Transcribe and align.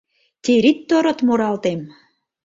«Тирит-торот 0.43 1.19
муралтем 1.27 1.79